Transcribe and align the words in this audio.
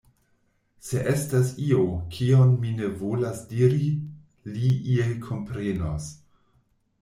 Se 0.85 1.01
estas 1.11 1.51
io, 1.65 1.83
kion 2.15 2.55
mi 2.65 2.73
ne 2.81 2.89
volas 3.03 3.45
diri, 3.53 3.93
li 4.57 4.75
iel 4.97 5.15
komprenos. 5.31 6.13